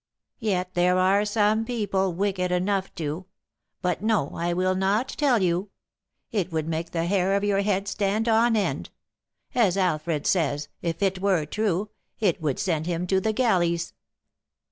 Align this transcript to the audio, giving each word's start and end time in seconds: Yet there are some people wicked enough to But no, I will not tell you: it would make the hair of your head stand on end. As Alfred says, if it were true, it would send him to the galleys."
Yet 0.39 0.73
there 0.73 0.97
are 0.97 1.25
some 1.25 1.63
people 1.63 2.11
wicked 2.15 2.51
enough 2.51 2.91
to 2.95 3.27
But 3.83 4.01
no, 4.01 4.31
I 4.33 4.51
will 4.51 4.73
not 4.73 5.09
tell 5.09 5.43
you: 5.43 5.69
it 6.31 6.51
would 6.51 6.67
make 6.67 6.89
the 6.89 7.05
hair 7.05 7.35
of 7.35 7.43
your 7.43 7.61
head 7.61 7.87
stand 7.87 8.27
on 8.27 8.55
end. 8.55 8.89
As 9.53 9.77
Alfred 9.77 10.25
says, 10.25 10.69
if 10.81 11.03
it 11.03 11.19
were 11.21 11.45
true, 11.45 11.91
it 12.19 12.41
would 12.41 12.57
send 12.57 12.87
him 12.87 13.05
to 13.05 13.21
the 13.21 13.31
galleys." 13.31 13.93